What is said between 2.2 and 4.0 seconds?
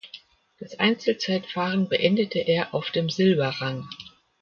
er auf dem Silberrang.